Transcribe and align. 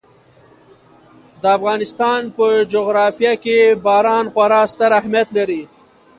د 1.41 1.43
افغانستان 1.57 2.21
په 2.37 2.47
جغرافیه 2.73 3.33
کې 3.43 3.57
باران 3.85 4.25
خورا 4.33 4.61
ستر 4.73 4.91
اهمیت 4.99 5.27
لري. 5.37 5.61